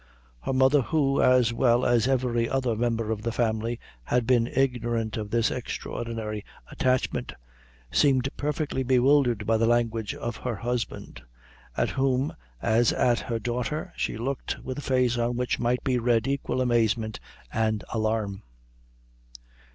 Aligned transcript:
Her 0.39 0.53
mother, 0.53 0.81
who, 0.81 1.21
as 1.21 1.53
well 1.53 1.85
as 1.85 2.07
every 2.07 2.49
other 2.49 2.75
member 2.75 3.11
of 3.11 3.21
the 3.21 3.31
family, 3.31 3.79
had 4.05 4.25
been 4.25 4.47
ignorant 4.47 5.15
of 5.15 5.29
this 5.29 5.51
extraordinary 5.51 6.43
attachment, 6.71 7.33
seemed 7.91 8.27
perfectly 8.35 8.81
bewildered 8.81 9.45
by 9.45 9.57
the 9.57 9.67
language 9.67 10.15
of 10.15 10.37
her 10.37 10.55
husband, 10.55 11.21
at 11.77 11.91
whom, 11.91 12.33
as 12.63 12.91
at 12.91 13.19
her 13.19 13.37
daughter, 13.37 13.93
she 13.95 14.17
looked 14.17 14.57
with 14.63 14.79
a 14.79 14.81
face 14.81 15.19
on 15.19 15.37
which 15.37 15.59
might 15.59 15.83
be 15.83 15.99
read 15.99 16.27
equal 16.27 16.61
amazement 16.61 17.19
and 17.53 17.83
alarm. 17.93 18.41